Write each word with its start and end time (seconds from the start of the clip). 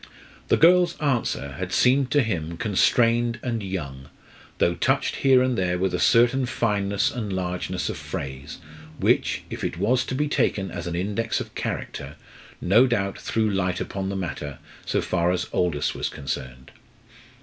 The 0.47 0.57
girl's 0.57 0.99
answer 0.99 1.49
had 1.59 1.71
seemed 1.71 2.09
to 2.09 2.23
him 2.23 2.57
constrained 2.57 3.37
and 3.43 3.61
young, 3.61 4.09
though 4.57 4.73
touched 4.73 5.17
here 5.17 5.43
and 5.43 5.55
there 5.55 5.77
with 5.77 5.93
a 5.93 5.99
certain 5.99 6.47
fineness 6.47 7.11
and 7.11 7.31
largeness 7.31 7.87
of 7.87 7.97
phrase, 7.97 8.57
which, 8.99 9.43
if 9.51 9.63
it 9.63 9.77
was 9.77 10.03
to 10.05 10.15
be 10.15 10.27
taken 10.27 10.71
as 10.71 10.87
an 10.87 10.95
index 10.95 11.39
of 11.39 11.53
character, 11.53 12.15
no 12.59 12.87
doubt 12.87 13.19
threw 13.19 13.47
light 13.47 13.79
upon 13.79 14.09
the 14.09 14.15
matter 14.15 14.57
so 14.87 15.01
far 15.01 15.29
as 15.29 15.45
Aldous 15.53 15.93
was 15.93 16.09
concerned. 16.09 16.71